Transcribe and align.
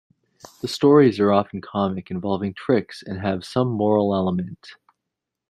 The 0.63 0.67
stories 0.67 1.19
are 1.19 1.31
often 1.31 1.61
comic, 1.61 2.09
involving 2.09 2.55
tricks, 2.55 3.03
and 3.05 3.19
have 3.21 3.45
some 3.45 3.67
moral 3.67 4.15
element. 4.15 4.69